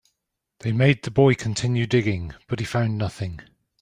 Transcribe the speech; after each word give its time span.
They 0.61 0.71
made 0.71 1.03
the 1.03 1.11
boy 1.11 1.35
continue 1.35 1.85
digging, 1.85 2.33
but 2.47 2.57
he 2.59 2.65
found 2.65 2.97
nothing. 2.97 3.39